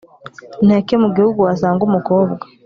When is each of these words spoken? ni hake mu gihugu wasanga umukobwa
ni 0.65 0.73
hake 0.75 0.95
mu 1.01 1.09
gihugu 1.15 1.39
wasanga 1.47 1.81
umukobwa 1.89 2.43